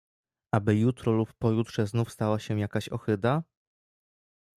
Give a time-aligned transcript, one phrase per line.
[0.51, 3.43] "Aby jutro lub pojutrze znów stała się jakaś ohyda?"